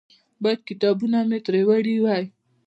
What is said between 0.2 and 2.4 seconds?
باید کتابونه مې ترې وړي وای.